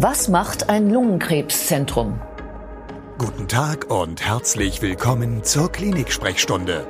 Was 0.00 0.28
macht 0.28 0.70
ein 0.70 0.90
Lungenkrebszentrum? 0.90 2.20
Guten 3.18 3.48
Tag 3.48 3.90
und 3.90 4.24
herzlich 4.24 4.80
willkommen 4.80 5.42
zur 5.42 5.72
Klinik-Sprechstunde, 5.72 6.86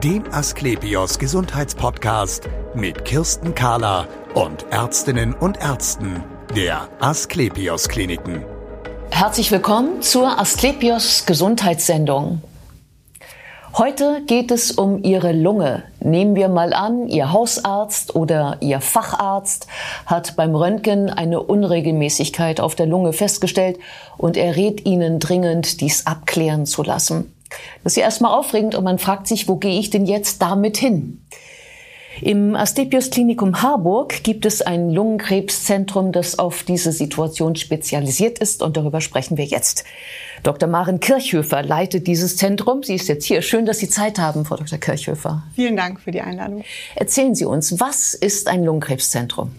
dem 0.00 0.32
Asklepios 0.32 1.18
Gesundheitspodcast 1.18 2.48
mit 2.72 3.04
Kirsten 3.04 3.56
Kahler 3.56 4.06
und 4.34 4.64
Ärztinnen 4.70 5.34
und 5.34 5.56
Ärzten 5.56 6.22
der 6.54 6.88
Asklepios 7.00 7.88
Kliniken. 7.88 8.44
Herzlich 9.10 9.50
willkommen 9.50 10.00
zur 10.00 10.38
Asklepios 10.38 11.26
Gesundheitssendung. 11.26 12.42
Heute 13.78 14.22
geht 14.26 14.52
es 14.52 14.72
um 14.72 15.04
Ihre 15.04 15.32
Lunge. 15.32 15.82
Nehmen 16.00 16.34
wir 16.34 16.48
mal 16.48 16.72
an, 16.72 17.08
Ihr 17.08 17.30
Hausarzt 17.30 18.14
oder 18.14 18.56
Ihr 18.60 18.80
Facharzt 18.80 19.66
hat 20.06 20.34
beim 20.34 20.54
Röntgen 20.54 21.10
eine 21.10 21.42
Unregelmäßigkeit 21.42 22.58
auf 22.58 22.74
der 22.74 22.86
Lunge 22.86 23.12
festgestellt 23.12 23.78
und 24.16 24.38
er 24.38 24.56
rät 24.56 24.86
Ihnen 24.86 25.18
dringend, 25.18 25.82
dies 25.82 26.06
abklären 26.06 26.64
zu 26.64 26.82
lassen. 26.84 27.34
Das 27.84 27.92
ist 27.92 27.96
ja 27.96 28.04
erstmal 28.04 28.32
aufregend 28.32 28.76
und 28.76 28.84
man 28.84 28.98
fragt 28.98 29.26
sich, 29.26 29.46
wo 29.46 29.56
gehe 29.56 29.78
ich 29.78 29.90
denn 29.90 30.06
jetzt 30.06 30.40
damit 30.40 30.78
hin? 30.78 31.26
Im 32.22 32.56
Asklepios 32.56 33.10
Klinikum 33.10 33.60
Harburg 33.60 34.22
gibt 34.22 34.46
es 34.46 34.62
ein 34.62 34.88
Lungenkrebszentrum, 34.88 36.12
das 36.12 36.38
auf 36.38 36.62
diese 36.62 36.90
Situation 36.90 37.56
spezialisiert 37.56 38.38
ist 38.38 38.62
und 38.62 38.78
darüber 38.78 39.02
sprechen 39.02 39.36
wir 39.36 39.44
jetzt. 39.44 39.84
Dr. 40.42 40.66
Maren 40.66 40.98
Kirchhöfer 40.98 41.62
leitet 41.62 42.06
dieses 42.06 42.36
Zentrum. 42.38 42.82
Sie 42.82 42.94
ist 42.94 43.08
jetzt 43.08 43.26
hier. 43.26 43.42
Schön, 43.42 43.66
dass 43.66 43.80
Sie 43.80 43.90
Zeit 43.90 44.18
haben, 44.18 44.46
Frau 44.46 44.56
Dr. 44.56 44.78
Kirchhöfer. 44.78 45.42
Vielen 45.54 45.76
Dank 45.76 46.00
für 46.00 46.10
die 46.10 46.22
Einladung. 46.22 46.64
Erzählen 46.94 47.34
Sie 47.34 47.44
uns, 47.44 47.80
was 47.80 48.14
ist 48.14 48.48
ein 48.48 48.64
Lungenkrebszentrum? 48.64 49.50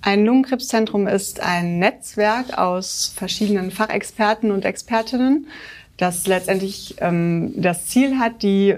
Ein 0.00 0.24
Lungenkrebszentrum 0.24 1.08
ist 1.08 1.40
ein 1.40 1.80
Netzwerk 1.80 2.56
aus 2.56 3.12
verschiedenen 3.16 3.72
Fachexperten 3.72 4.52
und 4.52 4.64
Expertinnen, 4.64 5.48
das 5.96 6.28
letztendlich 6.28 6.94
ähm, 7.00 7.54
das 7.56 7.86
Ziel 7.88 8.20
hat, 8.20 8.44
die 8.44 8.76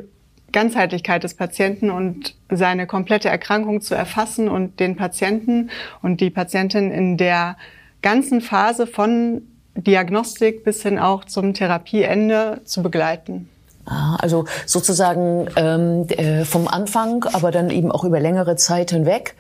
Ganzheitlichkeit 0.53 1.25
des 1.25 1.35
Patienten 1.35 1.91
und 1.91 2.35
seine 2.51 2.87
komplette 2.87 3.29
Erkrankung 3.29 3.81
zu 3.81 3.95
erfassen 3.95 4.49
und 4.49 4.81
den 4.81 4.97
Patienten 4.97 5.71
und 6.03 6.21
die 6.21 6.31
Patientin 6.31 6.91
in 6.91 7.17
der 7.17 7.57
ganzen 8.03 8.41
Phase 8.41 8.87
von 8.87 9.43
Diagnostik 9.77 10.65
bis 10.65 10.83
hin 10.83 10.99
auch 10.99 11.25
zum 11.25 11.55
Therapieende 11.55 12.61
zu 12.65 12.83
begleiten. 12.83 13.49
Ah, 13.87 14.17
also 14.17 14.45
sozusagen 14.67 15.49
ähm, 15.57 16.07
äh, 16.09 16.45
vom 16.45 16.69
Anfang, 16.69 17.25
aber 17.33 17.51
dann 17.51 17.71
eben 17.71 17.91
auch 17.91 18.05
über 18.05 18.21
längere 18.21 18.57
Zeit 18.57 18.91
hinweg, 18.91 19.35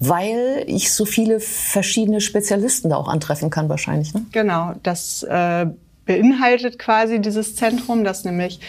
weil 0.00 0.64
ich 0.66 0.92
so 0.92 1.04
viele 1.04 1.40
verschiedene 1.40 2.20
Spezialisten 2.20 2.90
da 2.90 2.96
auch 2.96 3.08
antreffen 3.08 3.50
kann 3.50 3.68
wahrscheinlich. 3.68 4.12
Ne? 4.12 4.26
Genau, 4.32 4.72
das 4.82 5.22
äh, 5.22 5.66
beinhaltet 6.06 6.78
quasi 6.78 7.20
dieses 7.20 7.56
Zentrum, 7.56 8.04
das 8.04 8.24
nämlich 8.24 8.60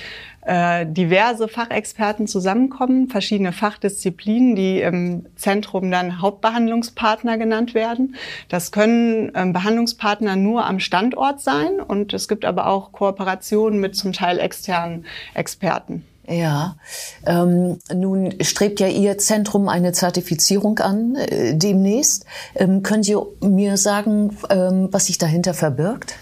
äh, 0.46 0.86
diverse 0.86 1.48
Fachexperten 1.48 2.28
zusammenkommen, 2.28 3.10
verschiedene 3.10 3.52
Fachdisziplinen, 3.52 4.56
die 4.56 4.82
im 4.82 5.26
Zentrum 5.36 5.90
dann 5.92 6.22
Hauptbehandlungspartner 6.22 7.38
genannt 7.38 7.74
werden. 7.74 8.16
Das 8.50 8.72
können 8.72 9.32
ähm, 9.36 9.54
Behandlungspartner 9.54 10.36
nur 10.36 10.66
am 10.66 10.80
Standort 10.80 11.42
sein 11.42 11.80
und 11.80 12.14
es 12.14 12.28
gibt 12.28 12.46
aber 12.46 12.68
auch 12.68 12.92
Kooperationen 12.92 13.80
mit 13.80 13.96
zum 13.96 14.14
Teil 14.14 14.40
externen 14.40 15.06
Experten. 15.34 16.06
Ja, 16.28 16.76
ähm, 17.28 17.78
nun 17.94 18.34
strebt 18.42 18.80
ja 18.80 18.88
Ihr 18.88 19.18
Zentrum 19.18 19.70
eine 19.70 19.92
Zertifizierung 19.92 20.80
an 20.80 21.16
äh, 21.16 21.56
demnächst. 21.56 22.26
Ähm, 22.56 22.82
können 22.82 23.04
Sie 23.04 23.16
mir 23.42 23.78
sagen, 23.78 24.36
ähm, 24.50 24.90
was 24.92 25.06
sich 25.06 25.20
dahinter 25.20 25.54
verbirgt? 25.54 26.16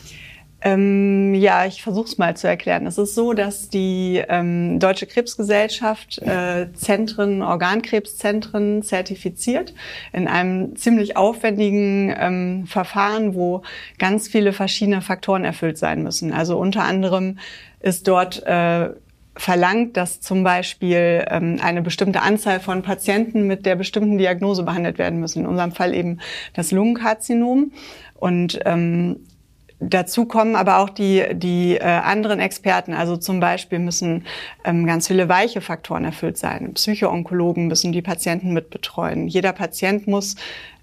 Ähm, 0.66 1.33
ja, 1.33 1.66
ich 1.66 1.83
versuche 1.83 2.06
es 2.06 2.17
mal 2.17 2.38
zu 2.38 2.47
erklären. 2.47 2.88
Es 2.88 2.97
ist 2.97 3.16
so, 3.16 3.33
dass 3.33 3.67
die 3.67 4.23
ähm, 4.30 4.80
Deutsche 4.80 5.05
Krebsgesellschaft 5.05 6.20
äh, 6.20 6.71
Zentren, 6.73 7.42
Organkrebszentren 7.42 8.82
zertifiziert 8.82 9.73
in 10.14 10.30
einem 10.30 10.77
ziemlich 10.77 11.17
aufwendigen 11.17 12.15
ähm, 12.17 12.65
Verfahren, 12.65 13.36
wo 13.36 13.64
ganz 13.99 14.30
viele 14.30 14.54
verschiedene 14.54 15.02
Faktoren 15.02 15.43
erfüllt 15.43 15.77
sein 15.77 16.02
müssen. 16.02 16.32
Also 16.32 16.58
unter 16.58 16.83
anderem 16.83 17.39
ist 17.82 18.08
dort 18.08 18.42
äh, 18.45 18.92
verlangt, 19.36 19.98
dass 19.98 20.21
zum 20.21 20.45
Beispiel 20.45 21.26
ähm, 21.27 21.59
eine 21.61 21.82
bestimmte 21.82 22.21
Anzahl 22.21 22.61
von 22.61 22.83
Patienten 22.83 23.48
mit 23.48 23.65
der 23.65 23.76
bestimmten 23.76 24.17
Diagnose 24.17 24.64
behandelt 24.64 24.98
werden 24.98 25.20
müssen. 25.20 25.39
In 25.39 25.48
unserem 25.48 25.73
Fall 25.73 25.93
eben 25.93 26.20
das 26.54 26.71
Lungenkarzinom. 26.71 27.73
Und 28.15 28.59
ähm, 28.64 29.17
Dazu 29.89 30.26
kommen 30.26 30.55
aber 30.55 30.80
auch 30.80 30.89
die, 30.89 31.23
die 31.33 31.76
äh, 31.76 31.83
anderen 31.83 32.39
Experten. 32.39 32.94
Also 32.94 33.17
zum 33.17 33.39
Beispiel 33.39 33.80
müssen 33.80 34.26
ähm, 34.64 34.86
ganz 34.86 35.08
viele 35.08 35.30
weiche 35.30 35.61
Faktoren 35.61 36.05
erfüllt 36.05 36.38
sein. 36.38 36.73
Psychoonkologen 36.73 37.67
müssen 37.67 37.92
die 37.92 38.02
Patienten 38.02 38.54
mitbetreuen. 38.54 39.27
Jeder 39.27 39.52
Patient 39.52 40.08
muss 40.08 40.36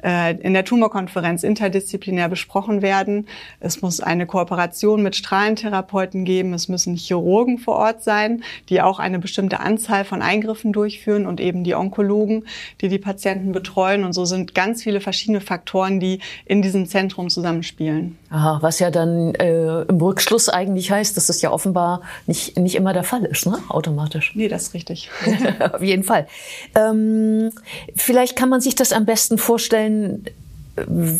in 0.02 0.54
der 0.54 0.64
Tumorkonferenz 0.64 1.42
interdisziplinär 1.42 2.28
besprochen 2.28 2.82
werden. 2.82 3.26
Es 3.60 3.82
muss 3.82 4.00
eine 4.00 4.26
Kooperation 4.26 5.02
mit 5.02 5.16
Strahlentherapeuten 5.16 6.24
geben. 6.24 6.54
Es 6.54 6.68
müssen 6.68 6.96
Chirurgen 6.96 7.58
vor 7.58 7.76
Ort 7.76 8.02
sein, 8.02 8.42
die 8.68 8.80
auch 8.80 8.98
eine 8.98 9.18
bestimmte 9.18 9.60
Anzahl 9.60 10.04
von 10.04 10.22
Eingriffen 10.22 10.72
durchführen 10.72 11.26
und 11.26 11.40
eben 11.40 11.64
die 11.64 11.74
Onkologen, 11.74 12.46
die 12.80 12.88
die 12.88 12.98
Patienten 12.98 13.52
betreuen. 13.52 14.04
Und 14.04 14.12
so 14.12 14.24
sind 14.24 14.54
ganz 14.54 14.82
viele 14.82 15.00
verschiedene 15.00 15.40
Faktoren, 15.40 16.00
die 16.00 16.20
in 16.44 16.62
diesem 16.62 16.86
Zentrum 16.86 17.28
zusammenspielen. 17.28 18.16
Aha, 18.30 18.58
was 18.60 18.78
ja 18.78 18.90
dann 18.90 19.34
äh, 19.34 19.82
im 19.82 19.96
Rückschluss 19.96 20.48
eigentlich 20.48 20.90
heißt, 20.90 21.16
dass 21.16 21.26
das 21.26 21.42
ja 21.42 21.50
offenbar 21.50 22.02
nicht, 22.26 22.56
nicht 22.58 22.76
immer 22.76 22.92
der 22.92 23.04
Fall 23.04 23.24
ist, 23.24 23.46
ne? 23.46 23.58
automatisch. 23.68 24.32
Nee, 24.34 24.48
das 24.48 24.62
ist 24.62 24.74
richtig. 24.74 25.10
Auf 25.72 25.82
jeden 25.82 26.04
Fall. 26.04 26.26
Ähm, 26.74 27.50
vielleicht 27.96 28.36
kann 28.36 28.48
man 28.48 28.60
sich 28.60 28.74
das 28.74 28.92
am 28.92 29.04
besten 29.04 29.36
vorstellen, 29.36 29.89
wenn, 29.90 30.24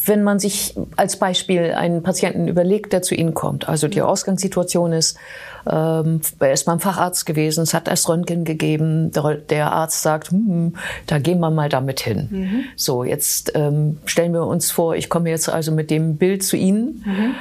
wenn 0.07 0.23
man 0.23 0.39
sich 0.39 0.75
als 0.97 1.19
Beispiel 1.19 1.73
einen 1.73 2.03
Patienten 2.03 2.49
überlegt, 2.49 2.93
der 2.93 3.03
zu 3.03 3.15
Ihnen 3.15 3.35
kommt, 3.35 3.69
also 3.69 3.89
die 3.89 4.03
Ausgangssituation 4.03 4.93
ist, 4.93 5.17
ähm, 5.71 6.21
er 6.39 6.53
ist 6.53 6.65
beim 6.65 6.81
Facharzt 6.81 7.27
gewesen, 7.27 7.63
es 7.63 7.75
hat 7.75 7.89
erst 7.89 8.09
Röntgen 8.09 8.45
gegeben, 8.45 9.11
der, 9.13 9.35
der 9.35 9.73
Arzt 9.73 10.03
sagt, 10.03 10.31
hm, 10.31 10.75
da 11.07 11.19
gehen 11.19 11.41
wir 11.41 11.51
mal 11.51 11.69
damit 11.69 12.01
hin. 12.01 12.29
Mhm. 12.31 12.65
So, 12.77 13.05
jetzt 13.05 13.53
ähm, 13.55 13.99
stellen 14.07 14.33
wir 14.33 14.47
uns 14.47 14.71
vor, 14.71 14.95
ich 14.95 15.09
komme 15.09 15.29
jetzt 15.31 15.49
also 15.49 15.73
mit 15.73 15.91
dem 15.91 16.17
Bild 16.17 16.43
zu 16.43 16.57
Ihnen. 16.57 17.03
Mhm 17.05 17.35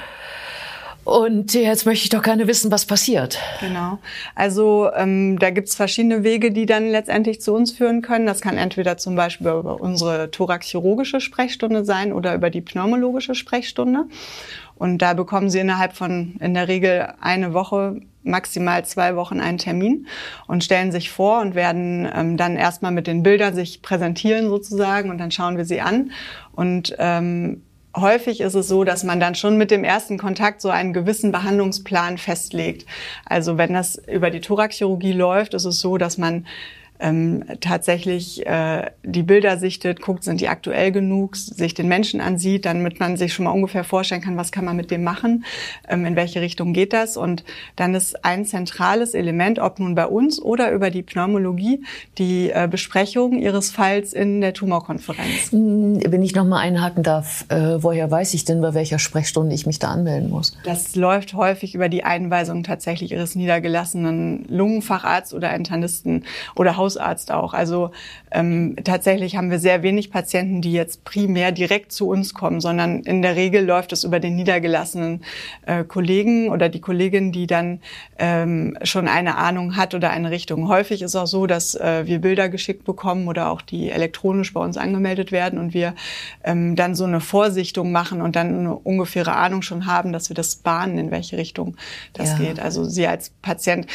und 1.03 1.53
jetzt 1.53 1.85
möchte 1.85 2.03
ich 2.03 2.09
doch 2.09 2.21
gerne 2.21 2.47
wissen, 2.47 2.71
was 2.71 2.85
passiert. 2.85 3.39
Genau. 3.59 3.99
Also 4.35 4.89
ähm, 4.95 5.39
da 5.39 5.49
gibt's 5.49 5.75
verschiedene 5.75 6.23
Wege, 6.23 6.51
die 6.51 6.65
dann 6.65 6.89
letztendlich 6.89 7.41
zu 7.41 7.53
uns 7.53 7.71
führen 7.71 8.01
können. 8.01 8.25
Das 8.25 8.41
kann 8.41 8.57
entweder 8.57 8.97
zum 8.97 9.15
Beispiel 9.15 9.47
über 9.47 9.81
unsere 9.81 10.29
thoraxchirurgische 10.31 11.19
Sprechstunde 11.19 11.85
sein 11.85 12.13
oder 12.13 12.35
über 12.35 12.49
die 12.49 12.61
pneumologische 12.61 13.35
Sprechstunde. 13.35 14.05
Und 14.75 14.99
da 14.99 15.13
bekommen 15.13 15.49
Sie 15.49 15.59
innerhalb 15.59 15.93
von 15.93 16.35
in 16.39 16.53
der 16.53 16.67
Regel 16.67 17.13
eine 17.19 17.53
Woche, 17.53 17.99
maximal 18.23 18.85
zwei 18.85 19.15
Wochen 19.15 19.39
einen 19.39 19.57
Termin 19.57 20.07
und 20.47 20.63
stellen 20.63 20.91
sich 20.91 21.09
vor 21.09 21.41
und 21.41 21.55
werden 21.55 22.07
ähm, 22.13 22.37
dann 22.37 22.55
erstmal 22.55 22.91
mit 22.91 23.07
den 23.07 23.23
Bildern 23.23 23.55
sich 23.55 23.81
präsentieren 23.81 24.47
sozusagen 24.47 25.09
und 25.09 25.17
dann 25.17 25.31
schauen 25.31 25.57
wir 25.57 25.65
sie 25.65 25.81
an. 25.81 26.11
Und 26.53 26.95
ähm, 26.97 27.63
häufig 28.01 28.41
ist 28.41 28.55
es 28.55 28.67
so, 28.67 28.83
dass 28.83 29.03
man 29.03 29.19
dann 29.19 29.35
schon 29.35 29.57
mit 29.57 29.71
dem 29.71 29.83
ersten 29.83 30.17
Kontakt 30.17 30.61
so 30.61 30.69
einen 30.69 30.93
gewissen 30.93 31.31
Behandlungsplan 31.31 32.17
festlegt. 32.17 32.85
Also 33.25 33.57
wenn 33.57 33.73
das 33.73 34.01
über 34.07 34.29
die 34.29 34.41
Thoraxchirurgie 34.41 35.13
läuft, 35.13 35.53
ist 35.53 35.65
es 35.65 35.79
so, 35.79 35.97
dass 35.97 36.17
man 36.17 36.45
ähm, 36.99 37.43
tatsächlich 37.61 38.45
äh, 38.45 38.91
die 39.03 39.23
Bilder 39.23 39.57
sichtet, 39.57 40.01
guckt, 40.01 40.23
sind 40.23 40.41
die 40.41 40.49
aktuell 40.49 40.91
genug, 40.91 41.35
sich 41.35 41.73
den 41.73 41.87
Menschen 41.87 42.19
ansieht, 42.19 42.65
damit 42.65 42.99
man 42.99 43.17
sich 43.17 43.33
schon 43.33 43.45
mal 43.45 43.51
ungefähr 43.51 43.83
vorstellen 43.83 44.21
kann, 44.21 44.37
was 44.37 44.51
kann 44.51 44.65
man 44.65 44.75
mit 44.75 44.91
dem 44.91 45.03
machen, 45.03 45.45
ähm, 45.87 46.05
in 46.05 46.15
welche 46.15 46.41
Richtung 46.41 46.73
geht 46.73 46.93
das. 46.93 47.15
Und 47.15 47.43
dann 47.75 47.95
ist 47.95 48.25
ein 48.25 48.45
zentrales 48.45 49.13
Element, 49.13 49.59
ob 49.59 49.79
nun 49.79 49.95
bei 49.95 50.05
uns 50.05 50.41
oder 50.41 50.71
über 50.71 50.89
die 50.89 51.03
Pneumologie, 51.03 51.83
die 52.17 52.49
äh, 52.49 52.67
Besprechung 52.69 53.39
Ihres 53.39 53.71
Falls 53.71 54.13
in 54.13 54.41
der 54.41 54.53
Tumorkonferenz. 54.53 55.51
Wenn 55.51 56.23
ich 56.23 56.35
noch 56.35 56.45
mal 56.45 56.59
einhaken 56.59 57.03
darf, 57.03 57.45
äh, 57.49 57.81
woher 57.81 58.11
weiß 58.11 58.33
ich 58.33 58.43
denn, 58.43 58.61
bei 58.61 58.73
welcher 58.73 58.99
Sprechstunde 58.99 59.55
ich 59.55 59.65
mich 59.65 59.79
da 59.79 59.89
anmelden 59.89 60.29
muss? 60.29 60.57
Das 60.65 60.95
läuft 60.95 61.33
häufig 61.33 61.75
über 61.75 61.87
die 61.87 62.03
Einweisung 62.03 62.63
tatsächlich 62.63 63.13
Ihres 63.13 63.35
niedergelassenen 63.35 64.45
Lungenfacharzt 64.49 65.33
oder 65.33 65.53
Internisten 65.53 66.25
oder 66.55 66.75
Haus 66.75 66.88
Hausarzt 66.89 67.31
auch. 67.31 67.53
Also 67.53 67.91
ähm, 68.31 68.75
tatsächlich 68.83 69.35
haben 69.35 69.51
wir 69.51 69.59
sehr 69.59 69.83
wenig 69.83 70.11
Patienten, 70.11 70.61
die 70.61 70.73
jetzt 70.73 71.03
primär 71.03 71.51
direkt 71.51 71.91
zu 71.91 72.09
uns 72.09 72.33
kommen, 72.33 72.61
sondern 72.61 73.01
in 73.01 73.21
der 73.21 73.35
Regel 73.35 73.65
läuft 73.65 73.93
es 73.93 74.03
über 74.03 74.19
den 74.19 74.35
niedergelassenen 74.35 75.21
äh, 75.65 75.83
Kollegen 75.83 76.49
oder 76.49 76.69
die 76.69 76.81
Kollegin, 76.81 77.31
die 77.31 77.47
dann 77.47 77.79
ähm, 78.17 78.77
schon 78.83 79.07
eine 79.07 79.37
Ahnung 79.37 79.75
hat 79.75 79.93
oder 79.93 80.09
eine 80.09 80.31
Richtung. 80.31 80.67
Häufig 80.67 81.01
ist 81.01 81.15
auch 81.15 81.27
so, 81.27 81.47
dass 81.47 81.75
äh, 81.75 82.05
wir 82.05 82.19
Bilder 82.19 82.49
geschickt 82.49 82.85
bekommen 82.85 83.27
oder 83.27 83.51
auch 83.51 83.61
die 83.61 83.91
elektronisch 83.91 84.53
bei 84.53 84.61
uns 84.61 84.77
angemeldet 84.77 85.31
werden 85.31 85.59
und 85.59 85.73
wir 85.73 85.93
ähm, 86.43 86.75
dann 86.75 86.95
so 86.95 87.05
eine 87.05 87.19
Vorsichtung 87.19 87.91
machen 87.91 88.21
und 88.21 88.35
dann 88.35 88.59
eine 88.59 88.75
ungefähre 88.75 89.35
Ahnung 89.35 89.61
schon 89.61 89.85
haben, 89.85 90.13
dass 90.13 90.29
wir 90.29 90.35
das 90.35 90.55
bahnen, 90.55 90.97
in 90.97 91.11
welche 91.11 91.37
Richtung 91.37 91.75
das 92.13 92.31
ja. 92.31 92.37
geht. 92.37 92.59
Also 92.59 92.85
Sie 92.85 93.07
als 93.07 93.31
Patient 93.41 93.87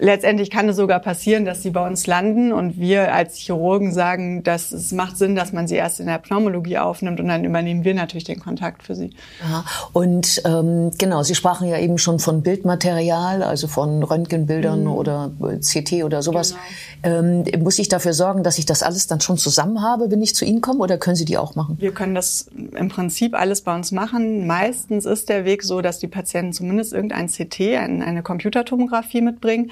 letztendlich 0.00 0.50
kann 0.50 0.68
es 0.68 0.76
sogar 0.76 0.98
passieren, 0.98 1.44
dass 1.44 1.62
sie 1.62 1.70
bei 1.70 1.86
uns 1.86 2.06
landen 2.06 2.52
und 2.52 2.78
wir 2.78 3.14
als 3.14 3.36
Chirurgen 3.36 3.92
sagen, 3.92 4.42
dass 4.42 4.72
es 4.72 4.92
macht 4.92 5.18
Sinn, 5.18 5.36
dass 5.36 5.52
man 5.52 5.68
sie 5.68 5.76
erst 5.76 6.00
in 6.00 6.06
der 6.06 6.18
Pneumologie 6.18 6.78
aufnimmt 6.78 7.20
und 7.20 7.28
dann 7.28 7.44
übernehmen 7.44 7.84
wir 7.84 7.94
natürlich 7.94 8.24
den 8.24 8.40
Kontakt 8.40 8.82
für 8.82 8.94
sie. 8.94 9.10
Ja, 9.48 9.64
und 9.92 10.42
ähm, 10.44 10.90
genau, 10.98 11.22
Sie 11.22 11.34
sprachen 11.34 11.68
ja 11.68 11.78
eben 11.78 11.98
schon 11.98 12.18
von 12.18 12.42
Bildmaterial, 12.42 13.42
also 13.42 13.68
von 13.68 14.02
Röntgenbildern 14.02 14.84
mhm. 14.84 14.92
oder 14.92 15.30
CT 15.38 16.04
oder 16.04 16.22
sowas. 16.22 16.56
Genau. 17.02 17.18
Ähm, 17.18 17.44
muss 17.62 17.78
ich 17.78 17.88
dafür 17.88 18.14
sorgen, 18.14 18.42
dass 18.42 18.58
ich 18.58 18.66
das 18.66 18.82
alles 18.82 19.06
dann 19.06 19.20
schon 19.20 19.36
zusammen 19.36 19.82
habe, 19.82 20.10
wenn 20.10 20.22
ich 20.22 20.34
zu 20.34 20.44
Ihnen 20.44 20.62
komme 20.62 20.80
oder 20.80 20.96
können 20.98 21.16
Sie 21.16 21.24
die 21.24 21.36
auch 21.36 21.54
machen? 21.54 21.76
Wir 21.78 21.92
können 21.92 22.14
das 22.14 22.46
im 22.76 22.88
Prinzip 22.88 23.34
alles 23.34 23.60
bei 23.60 23.74
uns 23.74 23.92
machen. 23.92 24.46
Meistens 24.46 25.04
ist 25.04 25.28
der 25.28 25.44
Weg 25.44 25.62
so, 25.62 25.82
dass 25.82 25.98
die 25.98 26.08
Patienten 26.08 26.52
zumindest 26.52 26.92
irgendein 26.92 27.28
CT, 27.28 27.60
eine 27.60 28.22
Computertomographie 28.22 29.20
mitbringen. 29.20 29.70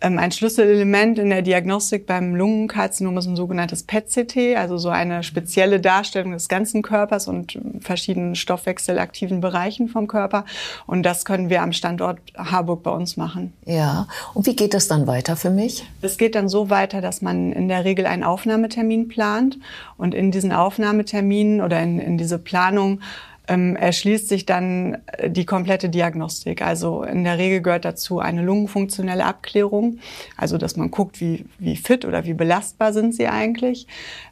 Ähm, 0.00 0.18
ein 0.18 0.32
Schlüsselelement 0.32 1.18
in 1.18 1.30
der 1.30 1.42
Diagnostik 1.42 2.06
beim 2.06 2.34
Lungenkarzinom 2.34 3.16
ist 3.18 3.26
ein 3.26 3.36
sogenanntes 3.36 3.84
PET-CT, 3.84 4.56
also 4.56 4.76
so 4.76 4.88
eine 4.88 5.22
spezielle 5.22 5.80
Darstellung 5.80 6.32
des 6.32 6.48
ganzen 6.48 6.82
Körpers 6.82 7.28
und 7.28 7.58
verschiedenen 7.80 8.34
stoffwechselaktiven 8.34 9.40
Bereichen 9.40 9.88
vom 9.88 10.08
Körper. 10.08 10.44
Und 10.86 11.04
das 11.04 11.24
können 11.24 11.50
wir 11.50 11.62
am 11.62 11.72
Standort 11.72 12.18
Harburg 12.36 12.82
bei 12.82 12.90
uns 12.90 13.16
machen. 13.16 13.52
Ja. 13.64 14.08
Und 14.34 14.46
wie 14.46 14.56
geht 14.56 14.74
das 14.74 14.88
dann 14.88 15.06
weiter 15.06 15.36
für 15.36 15.50
mich? 15.50 15.84
Es 16.00 16.18
geht 16.18 16.34
dann 16.34 16.48
so 16.48 16.68
weiter, 16.68 17.00
dass 17.00 17.22
man 17.22 17.52
in 17.52 17.68
der 17.68 17.84
Regel 17.84 18.06
einen 18.06 18.24
Aufnahmetermin 18.24 19.08
plant 19.08 19.58
und 19.96 20.14
in 20.14 20.32
diesen 20.32 20.52
Aufnahmetermin 20.52 21.60
oder 21.60 21.80
in, 21.80 22.00
in 22.00 22.18
diese 22.18 22.38
Planung 22.38 23.00
ähm, 23.48 23.76
erschließt 23.76 24.28
sich 24.28 24.46
dann 24.46 24.98
äh, 25.06 25.30
die 25.30 25.44
komplette 25.44 25.88
Diagnostik. 25.88 26.62
Also 26.62 27.02
in 27.02 27.24
der 27.24 27.38
Regel 27.38 27.60
gehört 27.60 27.84
dazu 27.84 28.20
eine 28.20 28.42
lungenfunktionelle 28.42 29.24
Abklärung, 29.24 29.98
also 30.36 30.58
dass 30.58 30.76
man 30.76 30.90
guckt, 30.90 31.20
wie, 31.20 31.44
wie 31.58 31.76
fit 31.76 32.04
oder 32.04 32.24
wie 32.24 32.34
belastbar 32.34 32.92
sind 32.92 33.14
sie 33.14 33.26
eigentlich. 33.26 33.86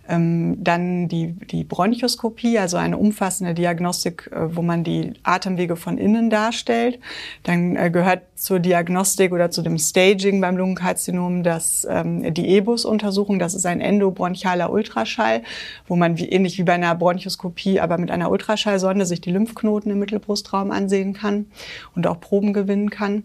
Ähm, 0.08 0.56
dann 0.58 1.08
die, 1.08 1.32
die 1.32 1.62
Bronchoskopie, 1.62 2.58
also 2.58 2.76
eine 2.76 2.96
umfassende 2.96 3.54
Diagnostik, 3.54 4.28
äh, 4.32 4.56
wo 4.56 4.62
man 4.62 4.82
die 4.82 5.12
Atemwege 5.22 5.76
von 5.76 5.98
innen 5.98 6.30
darstellt. 6.30 6.98
Dann 7.44 7.76
äh, 7.76 7.90
gehört 7.90 8.22
zur 8.34 8.58
Diagnostik 8.58 9.32
oder 9.32 9.50
zu 9.50 9.62
dem 9.62 9.78
Staging 9.78 10.40
beim 10.40 10.56
Lungenkarzinom 10.56 11.42
das, 11.42 11.86
ähm, 11.88 12.34
die 12.34 12.48
EBUS-Untersuchung. 12.56 13.38
Das 13.38 13.54
ist 13.54 13.66
ein 13.66 13.80
endobronchialer 13.80 14.72
Ultraschall, 14.72 15.42
wo 15.86 15.94
man 15.94 16.16
wie, 16.18 16.28
ähnlich 16.28 16.58
wie 16.58 16.64
bei 16.64 16.72
einer 16.72 16.94
Bronchoskopie, 16.94 17.78
aber 17.80 17.98
mit 17.98 18.10
einer 18.10 18.30
Ultraschallsonde 18.30 18.99
sich 19.06 19.20
die 19.20 19.30
Lymphknoten 19.30 19.90
im 19.90 19.98
Mittelbrustraum 19.98 20.70
ansehen 20.70 21.12
kann 21.12 21.46
und 21.94 22.06
auch 22.06 22.20
Proben 22.20 22.52
gewinnen 22.52 22.90
kann 22.90 23.24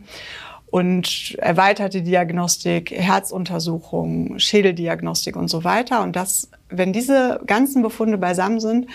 und 0.75 1.35
erweiterte 1.37 2.01
Diagnostik, 2.01 2.91
Herzuntersuchungen, 2.91 4.39
Schädeldiagnostik 4.39 5.37
und 5.37 5.47
so 5.47 5.63
weiter. 5.63 6.03
Und 6.03 6.17
das, 6.17 6.49
wenn 6.69 6.91
diese 6.91 7.39
ganzen 7.47 7.81
Befunde 7.81 8.17
beisammen 8.17 8.59
sind, 8.59 8.87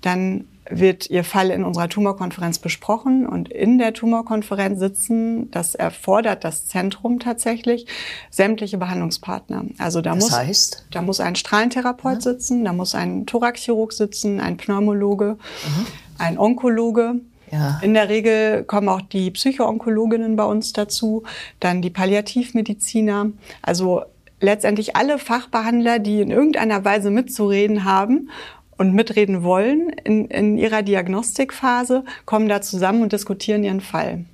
dann 0.00 0.46
wird 0.70 1.08
Ihr 1.08 1.24
Fall 1.24 1.50
in 1.50 1.64
unserer 1.64 1.88
Tumorkonferenz 1.88 2.58
besprochen 2.58 3.26
und 3.26 3.50
in 3.50 3.78
der 3.78 3.94
Tumorkonferenz 3.94 4.78
sitzen, 4.78 5.50
das 5.50 5.74
erfordert 5.74 6.44
das 6.44 6.66
Zentrum 6.66 7.20
tatsächlich, 7.20 7.86
sämtliche 8.30 8.76
Behandlungspartner. 8.76 9.64
Also 9.78 10.00
da, 10.00 10.14
das 10.14 10.24
muss, 10.24 10.36
heißt? 10.36 10.86
da 10.90 11.02
muss 11.02 11.20
ein 11.20 11.36
Strahlentherapeut 11.36 12.16
ja. 12.16 12.32
sitzen, 12.32 12.64
da 12.64 12.72
muss 12.72 12.94
ein 12.94 13.26
Thoraxchirurg 13.26 13.92
sitzen, 13.92 14.40
ein 14.40 14.56
Pneumologe, 14.56 15.36
mhm. 15.36 15.86
Ein 16.18 16.38
Onkologe, 16.38 17.20
ja. 17.50 17.78
In 17.82 17.94
der 17.94 18.08
Regel 18.08 18.64
kommen 18.64 18.88
auch 18.88 19.00
die 19.00 19.30
Psychoonkologinnen 19.30 20.36
bei 20.36 20.44
uns 20.44 20.72
dazu, 20.72 21.22
dann 21.60 21.82
die 21.82 21.90
Palliativmediziner, 21.90 23.30
also 23.62 24.02
letztendlich 24.40 24.96
alle 24.96 25.18
Fachbehandler, 25.18 25.98
die 25.98 26.20
in 26.20 26.30
irgendeiner 26.30 26.84
Weise 26.84 27.10
mitzureden 27.10 27.84
haben 27.84 28.30
und 28.76 28.94
mitreden 28.94 29.42
wollen 29.42 29.90
in, 30.04 30.26
in 30.26 30.58
ihrer 30.58 30.82
Diagnostikphase, 30.82 32.04
kommen 32.24 32.48
da 32.48 32.60
zusammen 32.60 33.02
und 33.02 33.12
diskutieren 33.12 33.64
ihren 33.64 33.80
Fall. 33.80 34.24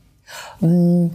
Mm, 0.61 1.09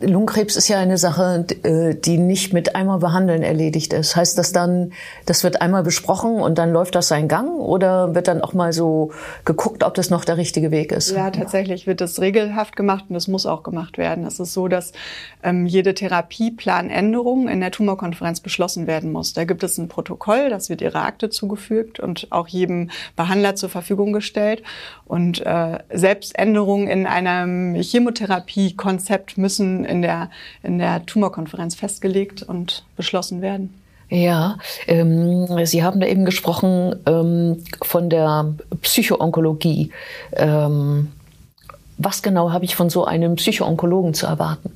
Lungenkrebs 0.00 0.56
ist 0.56 0.68
ja 0.68 0.78
eine 0.78 0.98
Sache, 0.98 1.44
äh, 1.62 1.94
die 1.94 2.18
nicht 2.18 2.52
mit 2.52 2.76
einmal 2.76 2.98
behandeln 2.98 3.42
erledigt 3.42 3.92
ist. 3.92 4.16
Heißt 4.16 4.38
das 4.38 4.52
dann, 4.52 4.92
das 5.26 5.44
wird 5.44 5.60
einmal 5.60 5.82
besprochen 5.82 6.36
und 6.36 6.58
dann 6.58 6.72
läuft 6.72 6.94
das 6.94 7.08
seinen 7.08 7.28
Gang 7.28 7.50
oder 7.58 8.14
wird 8.14 8.28
dann 8.28 8.40
auch 8.42 8.52
mal 8.52 8.72
so 8.72 9.12
geguckt, 9.44 9.84
ob 9.84 9.94
das 9.94 10.10
noch 10.10 10.24
der 10.24 10.36
richtige 10.36 10.70
Weg 10.70 10.92
ist? 10.92 11.10
Ja, 11.10 11.30
tatsächlich 11.30 11.86
wird 11.86 12.00
das 12.00 12.20
regelhaft 12.20 12.76
gemacht 12.76 13.06
und 13.08 13.14
das 13.14 13.28
muss 13.28 13.46
auch 13.46 13.62
gemacht 13.62 13.98
werden. 13.98 14.26
Es 14.26 14.40
ist 14.40 14.52
so, 14.52 14.68
dass 14.68 14.92
ähm, 15.42 15.66
jede 15.66 15.94
Therapieplanänderung 15.94 17.48
in 17.48 17.60
der 17.60 17.70
Tumorkonferenz 17.70 18.40
beschlossen 18.40 18.86
werden 18.86 19.12
muss. 19.12 19.32
Da 19.32 19.44
gibt 19.44 19.62
es 19.62 19.78
ein 19.78 19.88
Protokoll, 19.88 20.50
das 20.50 20.68
wird 20.68 20.80
ihrer 20.80 21.04
Akte 21.04 21.30
zugefügt 21.30 22.00
und 22.00 22.28
auch 22.30 22.48
jedem 22.48 22.90
Behandler 23.16 23.54
zur 23.54 23.68
Verfügung 23.68 24.12
gestellt. 24.12 24.62
Und 25.04 25.44
äh, 25.44 25.78
selbst 25.92 26.38
Änderungen 26.38 26.88
in 26.88 27.06
einem 27.06 27.74
Chemotherapiekonzept 27.74 29.38
müssen 29.38 29.83
in 29.84 30.02
der, 30.02 30.30
in 30.62 30.78
der 30.78 31.04
Tumorkonferenz 31.06 31.74
festgelegt 31.74 32.42
und 32.42 32.84
beschlossen 32.96 33.42
werden. 33.42 33.74
Ja, 34.10 34.58
ähm, 34.86 35.46
Sie 35.64 35.82
haben 35.82 36.00
da 36.00 36.06
eben 36.06 36.24
gesprochen 36.24 36.96
ähm, 37.06 37.64
von 37.82 38.10
der 38.10 38.54
Psychoonkologie. 38.82 39.90
Ähm, 40.34 41.12
was 41.96 42.22
genau 42.22 42.52
habe 42.52 42.64
ich 42.64 42.76
von 42.76 42.90
so 42.90 43.04
einem 43.04 43.36
Psychoonkologen 43.36 44.14
zu 44.14 44.26
erwarten? 44.26 44.70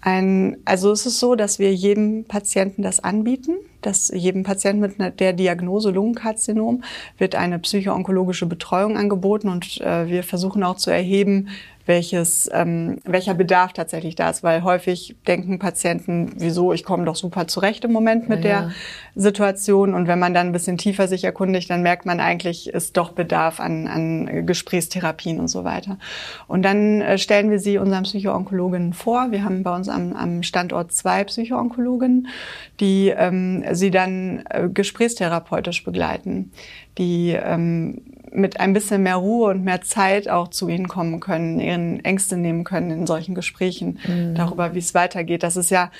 Ein, 0.00 0.58
also 0.64 0.92
es 0.92 1.06
ist 1.06 1.18
so, 1.18 1.34
dass 1.34 1.58
wir 1.58 1.74
jedem 1.74 2.24
Patienten 2.24 2.82
das 2.82 3.02
anbieten, 3.02 3.56
dass 3.82 4.12
jedem 4.14 4.44
Patienten 4.44 4.80
mit 4.80 5.20
der 5.20 5.32
Diagnose 5.32 5.90
Lungenkarzinom 5.90 6.84
wird 7.18 7.34
eine 7.34 7.58
psychoonkologische 7.58 8.46
Betreuung 8.46 8.96
angeboten 8.96 9.48
und 9.48 9.80
äh, 9.80 10.06
wir 10.06 10.22
versuchen 10.22 10.62
auch 10.62 10.76
zu 10.76 10.90
erheben, 10.90 11.48
welches, 11.88 12.48
ähm, 12.52 12.98
welcher 13.04 13.34
Bedarf 13.34 13.72
tatsächlich 13.72 14.14
da 14.14 14.28
ist, 14.28 14.42
weil 14.42 14.62
häufig 14.62 15.16
denken 15.26 15.58
Patienten, 15.58 16.32
wieso, 16.36 16.72
ich 16.72 16.84
komme 16.84 17.06
doch 17.06 17.16
super 17.16 17.48
zurecht 17.48 17.84
im 17.84 17.92
Moment 17.92 18.28
mit 18.28 18.44
ja, 18.44 18.60
der 18.60 18.72
Situation 19.14 19.94
und 19.94 20.06
wenn 20.06 20.18
man 20.18 20.34
dann 20.34 20.48
ein 20.48 20.52
bisschen 20.52 20.76
tiefer 20.76 21.08
sich 21.08 21.24
erkundigt, 21.24 21.70
dann 21.70 21.82
merkt 21.82 22.04
man 22.04 22.20
eigentlich, 22.20 22.68
ist 22.68 22.96
doch 22.98 23.12
Bedarf 23.12 23.58
an, 23.58 23.86
an 23.86 24.46
Gesprächstherapien 24.46 25.40
und 25.40 25.48
so 25.48 25.64
weiter. 25.64 25.98
Und 26.46 26.62
dann 26.62 27.00
äh, 27.00 27.16
stellen 27.16 27.50
wir 27.50 27.58
sie 27.58 27.78
unseren 27.78 28.02
Psychoonkologinnen 28.02 28.92
vor. 28.92 29.28
Wir 29.30 29.42
haben 29.42 29.62
bei 29.62 29.74
uns 29.74 29.88
am, 29.88 30.12
am 30.12 30.42
Standort 30.42 30.92
zwei 30.92 31.24
Psychoonkologinnen, 31.24 32.28
die 32.80 33.08
ähm, 33.16 33.64
sie 33.72 33.90
dann 33.90 34.44
äh, 34.50 34.68
gesprächstherapeutisch 34.68 35.84
begleiten, 35.84 36.52
die 36.98 37.30
ähm, 37.30 38.02
mit 38.32 38.60
ein 38.60 38.72
bisschen 38.72 39.02
mehr 39.02 39.16
Ruhe 39.16 39.50
und 39.50 39.64
mehr 39.64 39.82
Zeit 39.82 40.28
auch 40.28 40.48
zu 40.48 40.68
ihnen 40.68 40.88
kommen 40.88 41.20
können, 41.20 41.60
ihren 41.60 42.04
Ängste 42.04 42.36
nehmen 42.36 42.64
können 42.64 42.90
in 42.90 43.06
solchen 43.06 43.34
Gesprächen 43.34 43.98
mhm. 44.06 44.34
darüber, 44.34 44.74
wie 44.74 44.80
es 44.80 44.94
weitergeht. 44.94 45.42
Das 45.42 45.56
ist 45.56 45.70
ja 45.70 45.90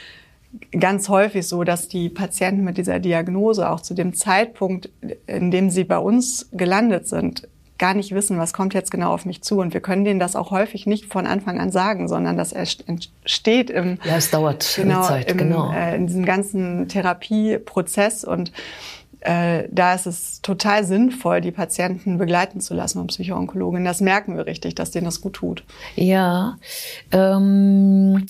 ganz 0.78 1.08
häufig 1.08 1.46
so, 1.46 1.64
dass 1.64 1.88
die 1.88 2.08
Patienten 2.08 2.64
mit 2.64 2.78
dieser 2.78 2.98
Diagnose 2.98 3.68
auch 3.68 3.80
zu 3.80 3.94
dem 3.94 4.14
Zeitpunkt, 4.14 4.90
in 5.26 5.50
dem 5.50 5.70
sie 5.70 5.84
bei 5.84 5.98
uns 5.98 6.48
gelandet 6.52 7.06
sind, 7.06 7.48
gar 7.78 7.94
nicht 7.94 8.12
wissen, 8.12 8.38
was 8.38 8.52
kommt 8.52 8.74
jetzt 8.74 8.90
genau 8.90 9.12
auf 9.12 9.24
mich 9.24 9.42
zu. 9.42 9.60
Und 9.60 9.72
wir 9.72 9.80
können 9.80 10.04
denen 10.04 10.18
das 10.18 10.34
auch 10.34 10.50
häufig 10.50 10.86
nicht 10.86 11.06
von 11.06 11.26
Anfang 11.26 11.60
an 11.60 11.70
sagen, 11.70 12.08
sondern 12.08 12.36
das 12.36 12.52
entsteht 12.52 13.70
im, 13.70 13.98
ja, 14.04 14.16
es 14.16 14.30
dauert 14.30 14.74
genau, 14.74 15.02
Zeit, 15.02 15.30
im, 15.30 15.38
genau. 15.38 15.72
Äh, 15.72 15.94
in 15.94 16.06
diesem 16.08 16.24
ganzen 16.24 16.88
Therapieprozess 16.88 18.24
und 18.24 18.52
äh, 19.20 19.64
da 19.70 19.94
ist 19.94 20.06
es 20.06 20.42
total 20.42 20.84
sinnvoll, 20.84 21.40
die 21.40 21.50
Patienten 21.50 22.18
begleiten 22.18 22.60
zu 22.60 22.74
lassen 22.74 22.98
von 22.98 23.06
Psychoonkologin. 23.08 23.84
Das 23.84 24.00
merken 24.00 24.36
wir 24.36 24.46
richtig, 24.46 24.74
dass 24.74 24.90
denen 24.90 25.06
das 25.06 25.20
gut 25.20 25.34
tut. 25.34 25.64
Ja. 25.96 26.56
Ähm 27.12 28.26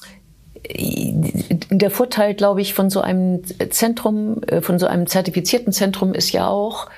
der 1.70 1.90
Vorteil, 1.90 2.34
glaube 2.34 2.60
ich, 2.60 2.74
von 2.74 2.90
so 2.90 3.00
einem 3.00 3.42
Zentrum, 3.70 4.42
äh, 4.42 4.60
von 4.60 4.78
so 4.78 4.86
einem 4.86 5.06
zertifizierten 5.06 5.72
Zentrum 5.72 6.14
ist 6.14 6.32
ja 6.32 6.48
auch, 6.48 6.88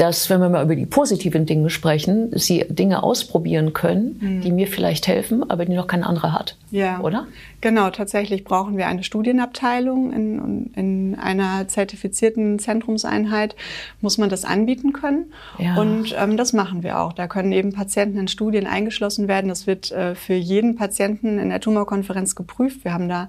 dass, 0.00 0.30
wenn 0.30 0.40
wir 0.40 0.48
mal 0.48 0.64
über 0.64 0.76
die 0.76 0.86
positiven 0.86 1.44
Dinge 1.44 1.68
sprechen, 1.68 2.30
sie 2.32 2.64
Dinge 2.70 3.02
ausprobieren 3.02 3.74
können, 3.74 4.18
mhm. 4.18 4.40
die 4.40 4.50
mir 4.50 4.66
vielleicht 4.66 5.06
helfen, 5.06 5.48
aber 5.50 5.66
die 5.66 5.74
noch 5.74 5.88
kein 5.88 6.04
anderer 6.04 6.32
hat. 6.32 6.56
Ja. 6.70 7.00
Oder? 7.00 7.26
Genau, 7.60 7.90
tatsächlich 7.90 8.44
brauchen 8.44 8.78
wir 8.78 8.86
eine 8.86 9.02
Studienabteilung. 9.02 10.12
In, 10.12 10.70
in 10.74 11.18
einer 11.18 11.68
zertifizierten 11.68 12.58
Zentrumseinheit 12.58 13.54
muss 14.00 14.16
man 14.16 14.30
das 14.30 14.46
anbieten 14.46 14.94
können. 14.94 15.32
Ja. 15.58 15.76
Und 15.76 16.14
ähm, 16.18 16.38
das 16.38 16.54
machen 16.54 16.82
wir 16.82 17.00
auch. 17.00 17.12
Da 17.12 17.26
können 17.26 17.52
eben 17.52 17.74
Patienten 17.74 18.18
in 18.18 18.28
Studien 18.28 18.66
eingeschlossen 18.66 19.28
werden. 19.28 19.48
Das 19.48 19.66
wird 19.66 19.92
äh, 19.92 20.14
für 20.14 20.34
jeden 20.34 20.76
Patienten 20.76 21.38
in 21.38 21.50
der 21.50 21.60
Tumorkonferenz 21.60 22.34
geprüft. 22.34 22.84
Wir 22.84 22.94
haben 22.94 23.08
da 23.08 23.28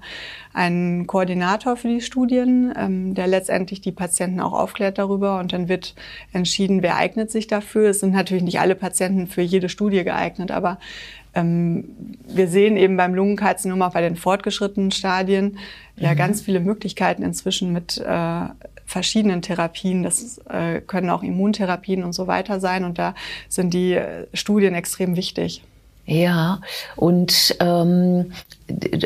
einen 0.54 1.06
Koordinator 1.06 1.76
für 1.76 1.88
die 1.88 2.00
Studien, 2.00 2.72
ähm, 2.76 3.14
der 3.14 3.26
letztendlich 3.26 3.82
die 3.82 3.92
Patienten 3.92 4.40
auch 4.40 4.54
aufklärt 4.54 4.96
darüber. 4.96 5.40
Und 5.40 5.52
dann 5.52 5.68
wird 5.68 5.94
entschieden, 6.32 6.61
wer 6.68 6.96
eignet 6.96 7.30
sich 7.30 7.46
dafür. 7.46 7.90
Es 7.90 8.00
sind 8.00 8.12
natürlich 8.12 8.42
nicht 8.42 8.60
alle 8.60 8.74
Patienten 8.74 9.26
für 9.26 9.42
jede 9.42 9.68
Studie 9.68 10.04
geeignet, 10.04 10.50
aber 10.50 10.78
ähm, 11.34 11.84
wir 12.26 12.48
sehen 12.48 12.76
eben 12.76 12.96
beim 12.96 13.14
Lungenkarzinom 13.14 13.80
auch 13.82 13.92
bei 13.92 14.02
den 14.02 14.16
fortgeschrittenen 14.16 14.90
Stadien 14.90 15.58
ja 15.96 16.12
mhm. 16.12 16.16
ganz 16.16 16.42
viele 16.42 16.60
Möglichkeiten 16.60 17.22
inzwischen 17.22 17.72
mit 17.72 17.98
äh, 17.98 18.46
verschiedenen 18.86 19.42
Therapien. 19.42 20.02
Das 20.02 20.38
äh, 20.48 20.80
können 20.80 21.10
auch 21.10 21.22
Immuntherapien 21.22 22.04
und 22.04 22.12
so 22.12 22.26
weiter 22.26 22.60
sein. 22.60 22.84
Und 22.84 22.98
da 22.98 23.14
sind 23.48 23.74
die 23.74 23.94
äh, 23.94 24.26
Studien 24.34 24.74
extrem 24.74 25.16
wichtig. 25.16 25.62
Ja, 26.04 26.60
und 26.96 27.56
ähm, 27.60 28.32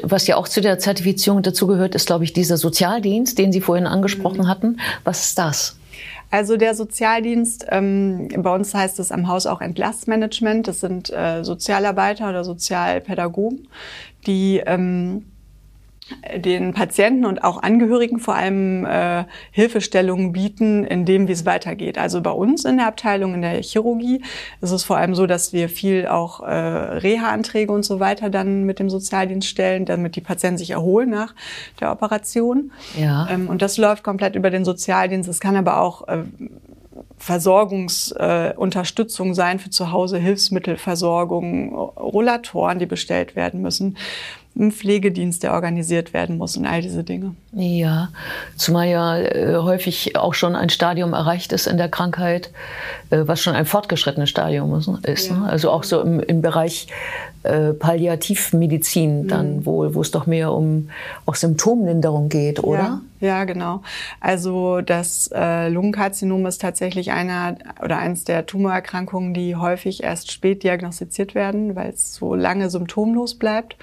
was 0.02 0.26
ja 0.26 0.36
auch 0.36 0.48
zu 0.48 0.62
der 0.62 0.78
Zertifizierung 0.78 1.42
dazugehört, 1.42 1.94
ist, 1.94 2.06
glaube 2.06 2.24
ich, 2.24 2.32
dieser 2.32 2.56
Sozialdienst, 2.56 3.38
den 3.38 3.52
Sie 3.52 3.60
vorhin 3.60 3.86
angesprochen 3.86 4.44
mhm. 4.44 4.48
hatten. 4.48 4.80
Was 5.04 5.26
ist 5.26 5.38
das? 5.38 5.76
Also 6.36 6.58
der 6.58 6.74
Sozialdienst, 6.74 7.64
ähm, 7.70 8.28
bei 8.36 8.54
uns 8.54 8.74
heißt 8.74 8.98
es 8.98 9.10
am 9.10 9.26
Haus 9.26 9.46
auch 9.46 9.62
Entlassmanagement. 9.62 10.68
Das 10.68 10.80
sind 10.80 11.08
äh, 11.08 11.42
Sozialarbeiter 11.42 12.28
oder 12.28 12.44
Sozialpädagogen, 12.44 13.68
die 14.26 14.62
ähm, 14.66 15.24
den 16.36 16.72
Patienten 16.72 17.24
und 17.24 17.42
auch 17.42 17.60
Angehörigen 17.62 18.20
vor 18.20 18.36
allem 18.36 18.86
äh, 18.86 19.24
Hilfestellungen 19.50 20.30
bieten, 20.32 20.84
in 20.84 21.04
dem, 21.04 21.26
wie 21.26 21.32
es 21.32 21.44
weitergeht. 21.44 21.98
Also 21.98 22.20
bei 22.20 22.30
uns 22.30 22.64
in 22.64 22.76
der 22.76 22.86
Abteilung, 22.86 23.34
in 23.34 23.42
der 23.42 23.60
Chirurgie, 23.62 24.22
ist 24.60 24.70
es 24.70 24.84
vor 24.84 24.98
allem 24.98 25.16
so, 25.16 25.26
dass 25.26 25.52
wir 25.52 25.68
viel 25.68 26.06
auch 26.06 26.38
äh, 26.40 26.46
Reha-Anträge 26.46 27.72
und 27.72 27.84
so 27.84 27.98
weiter 27.98 28.30
dann 28.30 28.62
mit 28.64 28.78
dem 28.78 28.88
Sozialdienst 28.88 29.48
stellen, 29.48 29.84
damit 29.84 30.14
die 30.14 30.20
Patienten 30.20 30.58
sich 30.58 30.70
erholen 30.70 31.10
nach 31.10 31.34
der 31.80 31.90
Operation. 31.90 32.70
Ja. 32.96 33.26
Ähm, 33.28 33.48
und 33.48 33.62
das 33.62 33.76
läuft 33.76 34.04
komplett 34.04 34.36
über 34.36 34.50
den 34.50 34.64
Sozialdienst. 34.64 35.28
Es 35.28 35.40
kann 35.40 35.56
aber 35.56 35.80
auch 35.80 36.06
äh, 36.06 36.18
Versorgungsunterstützung 37.18 39.30
äh, 39.30 39.34
sein 39.34 39.58
für 39.58 39.70
zu 39.70 39.90
Hause, 39.90 40.18
Hilfsmittelversorgung, 40.18 41.74
Rollatoren, 41.74 42.78
die 42.78 42.86
bestellt 42.86 43.34
werden 43.34 43.60
müssen 43.60 43.96
ein 44.58 44.72
Pflegedienst, 44.72 45.42
der 45.42 45.52
organisiert 45.52 46.12
werden 46.12 46.38
muss 46.38 46.56
und 46.56 46.66
all 46.66 46.80
diese 46.80 47.04
Dinge. 47.04 47.34
Ja, 47.52 48.08
zumal 48.56 48.88
ja 48.88 49.18
äh, 49.18 49.56
häufig 49.56 50.16
auch 50.16 50.34
schon 50.34 50.56
ein 50.56 50.70
Stadium 50.70 51.12
erreicht 51.12 51.52
ist 51.52 51.66
in 51.66 51.76
der 51.76 51.88
Krankheit, 51.88 52.50
äh, 53.10 53.22
was 53.26 53.40
schon 53.40 53.54
ein 53.54 53.66
fortgeschrittenes 53.66 54.30
Stadium 54.30 54.74
ist. 54.74 55.28
Ja. 55.28 55.36
Ne? 55.36 55.48
Also 55.48 55.70
auch 55.70 55.84
so 55.84 56.00
im, 56.00 56.20
im 56.20 56.42
Bereich 56.42 56.88
äh, 57.42 57.72
Palliativmedizin 57.72 59.22
mhm. 59.22 59.28
dann 59.28 59.66
wohl, 59.66 59.94
wo 59.94 60.00
es 60.00 60.10
doch 60.10 60.26
mehr 60.26 60.52
um 60.52 60.90
auch 61.26 61.34
Symptomlinderung 61.34 62.28
geht, 62.28 62.62
oder? 62.64 62.78
Ja. 62.78 63.00
Ja, 63.20 63.44
genau. 63.44 63.82
Also 64.20 64.82
das 64.82 65.30
äh, 65.34 65.68
Lungenkarzinom 65.68 66.44
ist 66.46 66.60
tatsächlich 66.60 67.12
einer 67.12 67.56
oder 67.82 67.98
eins 67.98 68.24
der 68.24 68.44
Tumorerkrankungen, 68.44 69.32
die 69.32 69.56
häufig 69.56 70.02
erst 70.02 70.30
spät 70.30 70.62
diagnostiziert 70.62 71.34
werden, 71.34 71.76
weil 71.76 71.90
es 71.90 72.14
so 72.14 72.34
lange 72.34 72.68
symptomlos 72.68 73.34
bleibt. 73.34 73.76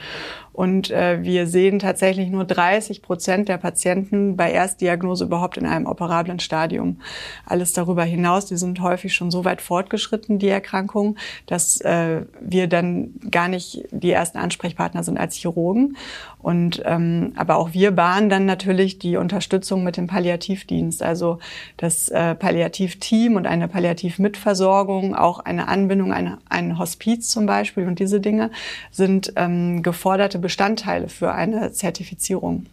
Und 0.54 0.92
äh, 0.92 1.24
wir 1.24 1.48
sehen 1.48 1.80
tatsächlich 1.80 2.30
nur 2.30 2.46
30 2.46 3.02
Prozent 3.02 3.50
der 3.50 3.58
Patienten 3.58 4.38
bei 4.38 4.52
Erstdiagnose 4.52 5.26
überhaupt 5.26 5.58
in 5.58 5.66
einem 5.66 5.88
operablen 5.88 6.40
Stadium. 6.40 7.02
Alles 7.48 7.74
darüber 7.74 8.04
hinaus, 8.04 8.46
die 8.46 8.58
sind 8.58 8.80
häufig 8.80 9.16
schon 9.16 9.32
so 9.32 9.46
weit 9.46 9.62
fortgeschritten, 9.62 10.38
die 10.38 10.50
Erkrankung, 10.50 11.18
dass 11.48 11.82
äh, 11.82 12.22
wir 12.40 12.68
dann 12.68 13.16
gar 13.32 13.48
nicht 13.48 13.84
die 13.90 14.12
ersten 14.12 14.38
Ansprechpartner 14.38 15.04
sind 15.04 15.18
als 15.18 15.36
Chirurgen. 15.36 15.98
Und 16.44 16.84
ähm, 16.86 17.32
aber 17.38 17.56
auch 17.56 17.74
wir 17.74 17.92
bahnen 17.92 18.30
dann 18.30 18.46
natürlich 18.46 19.00
die 19.00 19.16
Unterstützung 19.16 19.84
mit 19.84 19.96
dem 19.96 20.08
Palliativdienst, 20.08 21.02
also 21.02 21.40
das 21.78 22.10
äh, 22.10 22.36
Palliativteam 22.36 23.38
und 23.38 23.48
eine 23.48 23.70
Palliativmitversorgung, 23.70 25.16
auch 25.16 25.40
eine 25.40 25.70
Anbindung 25.70 26.12
an 26.12 26.38
ein 26.50 26.78
Hospiz 26.78 27.30
zum 27.30 27.46
Beispiel 27.46 27.88
und 27.88 28.00
diese 28.00 28.20
Dinge 28.20 28.52
sind 28.92 29.32
ähm, 29.38 29.82
geforderte 29.84 30.38
Bestandteile 30.38 31.08
für 31.08 31.32
eine 31.32 31.72
Zertifizierung. 31.72 32.66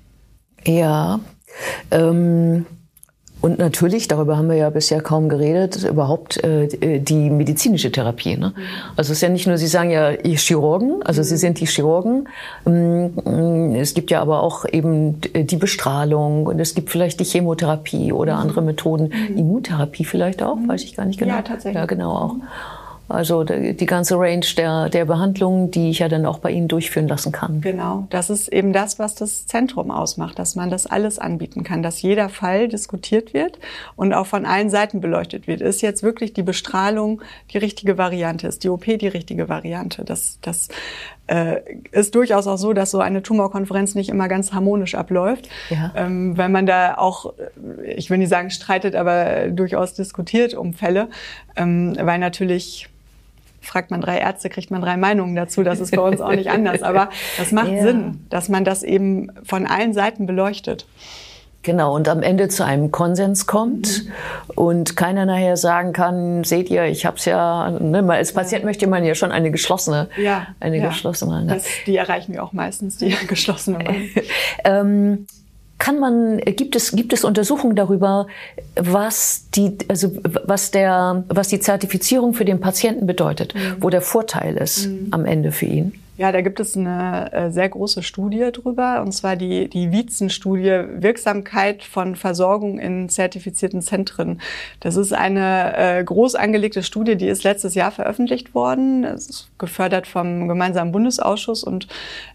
Ja. 0.66 1.20
Ähm 1.92 2.66
und 3.40 3.58
natürlich, 3.58 4.08
darüber 4.08 4.36
haben 4.36 4.48
wir 4.48 4.56
ja 4.56 4.70
bisher 4.70 5.00
kaum 5.00 5.28
geredet, 5.28 5.84
überhaupt 5.84 6.42
äh, 6.44 7.00
die 7.00 7.30
medizinische 7.30 7.90
Therapie. 7.90 8.36
Ne? 8.36 8.52
Also 8.96 9.12
es 9.12 9.18
ist 9.18 9.22
ja 9.22 9.28
nicht 9.28 9.46
nur, 9.46 9.56
Sie 9.56 9.66
sagen 9.66 9.90
ja 9.90 10.10
ihr 10.10 10.36
Chirurgen, 10.36 11.02
also 11.04 11.22
Sie 11.22 11.36
sind 11.36 11.60
die 11.60 11.66
Chirurgen. 11.66 12.28
Ähm, 12.66 13.74
es 13.74 13.94
gibt 13.94 14.10
ja 14.10 14.20
aber 14.20 14.42
auch 14.42 14.66
eben 14.70 15.20
die 15.20 15.56
Bestrahlung 15.56 16.46
und 16.46 16.60
es 16.60 16.74
gibt 16.74 16.90
vielleicht 16.90 17.20
die 17.20 17.24
Chemotherapie 17.24 18.12
oder 18.12 18.36
andere 18.36 18.62
Methoden, 18.62 19.10
Immuntherapie 19.34 20.04
vielleicht 20.04 20.42
auch, 20.42 20.56
weiß 20.66 20.84
ich 20.84 20.96
gar 20.96 21.06
nicht 21.06 21.18
genau. 21.18 21.34
Ja, 21.34 21.42
tatsächlich. 21.42 21.80
Ja, 21.80 21.86
genau 21.86 22.12
auch. 22.12 22.34
Also 23.10 23.44
die 23.44 23.86
ganze 23.86 24.18
Range 24.18 24.46
der, 24.56 24.88
der 24.88 25.04
Behandlungen, 25.04 25.70
die 25.70 25.90
ich 25.90 25.98
ja 25.98 26.08
dann 26.08 26.24
auch 26.26 26.38
bei 26.38 26.50
Ihnen 26.52 26.68
durchführen 26.68 27.08
lassen 27.08 27.32
kann. 27.32 27.60
Genau, 27.60 28.06
das 28.10 28.30
ist 28.30 28.48
eben 28.48 28.72
das, 28.72 28.98
was 28.98 29.16
das 29.16 29.46
Zentrum 29.46 29.90
ausmacht, 29.90 30.38
dass 30.38 30.54
man 30.54 30.70
das 30.70 30.86
alles 30.86 31.18
anbieten 31.18 31.64
kann, 31.64 31.82
dass 31.82 32.02
jeder 32.02 32.28
Fall 32.28 32.68
diskutiert 32.68 33.34
wird 33.34 33.58
und 33.96 34.14
auch 34.14 34.26
von 34.26 34.46
allen 34.46 34.70
Seiten 34.70 35.00
beleuchtet 35.00 35.48
wird. 35.48 35.60
Ist 35.60 35.82
jetzt 35.82 36.02
wirklich 36.02 36.32
die 36.32 36.42
Bestrahlung 36.42 37.20
die 37.52 37.58
richtige 37.58 37.98
Variante? 37.98 38.46
Ist 38.46 38.62
die 38.62 38.68
OP 38.68 38.84
die 38.84 39.08
richtige 39.08 39.48
Variante? 39.48 40.04
Das, 40.04 40.38
das 40.40 40.68
äh, 41.26 41.60
ist 41.90 42.14
durchaus 42.14 42.46
auch 42.46 42.58
so, 42.58 42.72
dass 42.72 42.90
so 42.90 43.00
eine 43.00 43.22
Tumorkonferenz 43.22 43.94
nicht 43.94 44.08
immer 44.08 44.28
ganz 44.28 44.52
harmonisch 44.52 44.94
abläuft, 44.94 45.48
ja. 45.68 45.92
ähm, 45.96 46.36
weil 46.36 46.48
man 46.48 46.66
da 46.66 46.94
auch, 46.96 47.34
ich 47.84 48.10
will 48.10 48.18
nicht 48.18 48.30
sagen 48.30 48.50
streitet, 48.50 48.94
aber 48.94 49.48
durchaus 49.48 49.94
diskutiert 49.94 50.54
um 50.54 50.74
Fälle, 50.74 51.08
ähm, 51.56 51.96
weil 52.00 52.18
natürlich 52.18 52.88
fragt 53.60 53.90
man 53.90 54.00
drei 54.00 54.18
Ärzte, 54.18 54.48
kriegt 54.48 54.70
man 54.70 54.80
drei 54.80 54.96
Meinungen 54.96 55.34
dazu. 55.36 55.62
Das 55.62 55.80
ist 55.80 55.94
bei 55.94 56.02
uns 56.02 56.20
auch 56.20 56.32
nicht 56.32 56.50
anders. 56.50 56.82
Aber 56.82 57.10
das 57.38 57.52
macht 57.52 57.70
ja. 57.70 57.82
Sinn, 57.82 58.26
dass 58.30 58.48
man 58.48 58.64
das 58.64 58.82
eben 58.82 59.30
von 59.44 59.66
allen 59.66 59.92
Seiten 59.92 60.26
beleuchtet. 60.26 60.86
Genau, 61.62 61.94
und 61.94 62.08
am 62.08 62.22
Ende 62.22 62.48
zu 62.48 62.64
einem 62.64 62.90
Konsens 62.90 63.46
kommt 63.46 64.04
mhm. 64.04 64.12
und 64.54 64.96
keiner 64.96 65.26
nachher 65.26 65.58
sagen 65.58 65.92
kann, 65.92 66.42
seht 66.42 66.70
ihr, 66.70 66.86
ich 66.86 67.04
habe 67.04 67.18
es 67.18 67.26
ja, 67.26 67.70
ne, 67.70 68.02
als 68.10 68.32
Patient 68.32 68.62
ja. 68.62 68.66
möchte 68.66 68.86
man 68.86 69.04
ja 69.04 69.14
schon 69.14 69.30
eine 69.30 69.50
geschlossene, 69.50 70.08
ja, 70.16 70.46
eine 70.58 70.78
ja. 70.78 70.88
geschlossene. 70.88 71.44
Ne? 71.44 71.54
Das, 71.54 71.66
die 71.86 71.96
erreichen 71.96 72.32
wir 72.32 72.42
auch 72.42 72.54
meistens, 72.54 72.96
die 72.96 73.10
geschlossene. 73.28 73.84
ähm, 74.64 75.26
kann 75.80 75.98
man, 75.98 76.38
gibt 76.38 76.76
es, 76.76 76.92
gibt 76.92 77.12
es 77.12 77.24
Untersuchungen 77.24 77.74
darüber, 77.74 78.26
was 78.76 79.46
die, 79.54 79.78
also 79.88 80.12
was 80.22 80.70
der, 80.70 81.24
was 81.28 81.48
die 81.48 81.58
Zertifizierung 81.58 82.34
für 82.34 82.44
den 82.44 82.60
Patienten 82.60 83.06
bedeutet, 83.06 83.54
mhm. 83.54 83.76
wo 83.80 83.90
der 83.90 84.02
Vorteil 84.02 84.56
ist 84.58 84.86
mhm. 84.86 85.08
am 85.10 85.24
Ende 85.24 85.50
für 85.50 85.66
ihn? 85.66 85.94
Ja, 86.18 86.32
da 86.32 86.42
gibt 86.42 86.60
es 86.60 86.76
eine 86.76 87.32
äh, 87.32 87.50
sehr 87.50 87.70
große 87.70 88.02
Studie 88.02 88.46
drüber, 88.52 89.00
und 89.00 89.12
zwar 89.12 89.36
die, 89.36 89.68
die 89.68 89.90
Wietzen-Studie 89.90 90.82
Wirksamkeit 90.98 91.82
von 91.82 92.14
Versorgung 92.14 92.78
in 92.78 93.08
zertifizierten 93.08 93.80
Zentren. 93.80 94.42
Das 94.80 94.96
ist 94.96 95.14
eine 95.14 95.74
äh, 95.78 96.04
groß 96.04 96.34
angelegte 96.34 96.82
Studie, 96.82 97.16
die 97.16 97.28
ist 97.28 97.42
letztes 97.42 97.74
Jahr 97.74 97.90
veröffentlicht 97.90 98.54
worden. 98.54 99.00
Das 99.00 99.30
ist 99.30 99.48
gefördert 99.56 100.06
vom 100.06 100.46
gemeinsamen 100.46 100.92
Bundesausschuss 100.92 101.64
und 101.64 101.88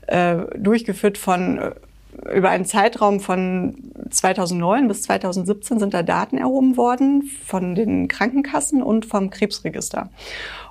äh, 0.08 0.38
durchgeführt 0.58 1.20
von 1.20 1.60
äh, 1.60 1.72
über 2.34 2.50
einen 2.50 2.66
Zeitraum 2.66 3.20
von 3.20 3.76
2009 4.10 4.88
bis 4.88 5.04
2017 5.04 5.80
sind 5.80 5.94
da 5.94 6.04
Daten 6.04 6.38
erhoben 6.38 6.78
worden 6.78 7.30
von 7.46 7.76
den 7.76 8.08
Krankenkassen 8.08 8.82
und 8.82 9.06
vom 9.06 9.30
Krebsregister. 9.30 10.10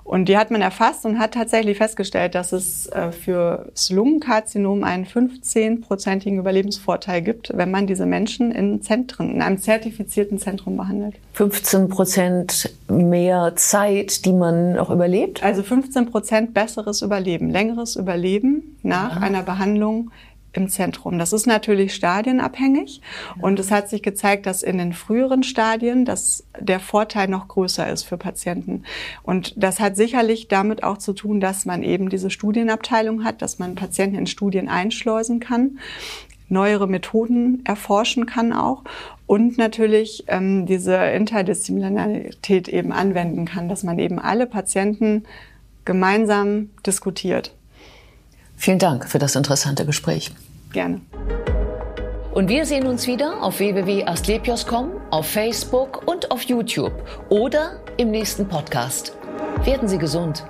Und 0.05 0.29
die 0.29 0.37
hat 0.37 0.51
man 0.51 0.61
erfasst 0.61 1.07
und 1.07 1.19
hat 1.19 1.33
tatsächlich 1.33 1.79
festgestellt, 1.79 2.35
dass 2.35 2.53
es 2.53 2.87
äh, 2.89 3.11
für 3.11 3.69
das 3.71 3.89
Lungenkarzinom 3.89 4.85
einen 4.85 5.07
15-prozentigen 5.07 6.39
Überlebensvorteil 6.39 7.23
gibt, 7.23 7.57
wenn 7.57 7.71
man 7.71 7.87
diese 7.87 8.05
Menschen 8.05 8.53
in 8.53 8.83
Zentren, 8.83 9.31
in 9.31 9.41
einem 9.41 9.57
zertifizierten 9.57 10.39
Zentrum 10.39 10.77
behandelt. 10.77 11.15
15 11.33 11.89
Prozent 11.89 12.71
mehr 12.89 13.57
Zeit, 13.57 14.27
die 14.27 14.35
man 14.35 14.79
auch 14.79 14.91
überlebt? 14.91 15.43
Also 15.43 15.63
15 15.63 16.11
Prozent 16.11 16.53
besseres 16.53 17.01
Überleben, 17.01 17.49
längeres 17.49 17.97
Überleben 17.97 18.77
nach 18.83 19.17
ja. 19.17 19.23
einer 19.23 19.43
Behandlung 19.43 20.11
im 20.55 20.69
Zentrum. 20.69 21.19
Das 21.19 21.33
ist 21.33 21.47
natürlich 21.47 21.95
stadienabhängig 21.95 23.01
und 23.41 23.59
es 23.59 23.71
hat 23.71 23.89
sich 23.89 24.03
gezeigt, 24.03 24.47
dass 24.47 24.63
in 24.63 24.79
den 24.79 24.93
früheren 24.93 25.43
Stadien 25.43 26.05
dass 26.05 26.45
der 26.59 26.81
Vorteil 26.81 27.29
noch 27.29 27.49
größer 27.49 27.91
ist 27.91 28.05
für 28.05 28.17
Patienten. 28.17 28.85
Und 29.23 29.55
das 29.57 29.81
hat 29.81 29.97
sicherlich 29.97 30.49
damit 30.49 30.83
auch 30.83 30.99
zu 30.99 31.13
tun, 31.13 31.41
dass 31.41 31.67
man 31.67 31.83
eben 31.83 32.09
diese 32.09 32.31
Studienabteilung 32.31 33.25
hat, 33.25 33.43
dass 33.43 33.59
man 33.59 33.75
Patienten 33.75 34.17
in 34.17 34.27
Studien 34.27 34.69
einschleusen 34.69 35.41
kann 35.41 35.79
neuere 36.49 36.87
Methoden 36.87 37.65
erforschen 37.65 38.27
kann 38.27 38.53
auch 38.53 38.85
und 39.27 39.59
natürlich 39.59 40.25
ähm, 40.29 40.67
diese 40.67 40.97
Interdisziplinarität 40.97 42.69
eben 42.69 42.93
anwenden 42.93 43.47
kann, 43.47 43.69
dass 43.69 43.83
man 43.83 43.99
eben 43.99 44.19
alle 44.19 44.47
Patienten 44.47 45.25
gemeinsam 45.85 46.71
diskutiert. 46.87 47.55
Vielen 48.57 48.79
Dank 48.79 49.09
für 49.09 49.19
das 49.19 49.37
interessante 49.37 49.85
Gespräch. 49.85 50.33
Gerne. 50.73 51.01
Und 52.33 52.49
wir 52.49 52.67
sehen 52.67 52.87
uns 52.87 53.07
wieder 53.07 53.43
auf 53.43 53.61
www.astlepios.com, 53.61 54.91
auf 55.11 55.27
Facebook 55.27 56.03
und 56.07 56.33
auf 56.33 56.43
YouTube 56.43 56.93
oder 57.29 57.81
im 57.97 58.11
nächsten 58.11 58.49
Podcast. 58.49 59.13
Werden 59.65 59.89
Sie 59.89 59.99
gesund. 59.99 60.45